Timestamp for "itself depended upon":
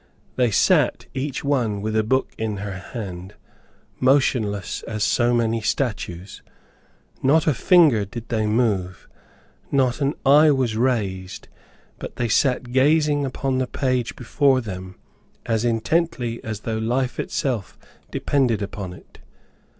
17.19-18.93